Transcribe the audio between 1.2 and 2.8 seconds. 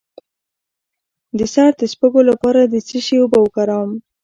د سر د سپږو لپاره د